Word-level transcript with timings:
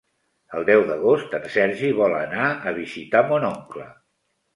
El 0.59 0.63
deu 0.67 0.85
d'agost 0.85 1.35
en 1.39 1.45
Sergi 1.55 1.91
vol 1.99 2.15
anar 2.21 2.47
a 2.71 2.73
visitar 2.79 3.21
mon 3.29 3.47
oncle. 3.51 3.87